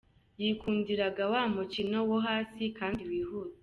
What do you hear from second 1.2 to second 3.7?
wa mukino wo hasi kandi wihuta.